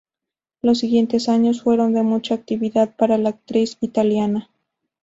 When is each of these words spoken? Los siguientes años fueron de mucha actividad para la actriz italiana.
Los 0.63 0.79
siguientes 0.79 1.29
años 1.29 1.61
fueron 1.61 1.93
de 1.93 2.01
mucha 2.01 2.33
actividad 2.33 2.95
para 2.95 3.19
la 3.19 3.29
actriz 3.29 3.77
italiana. 3.81 4.49